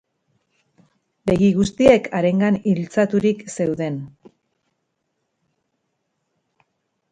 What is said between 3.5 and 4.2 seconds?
zeuden.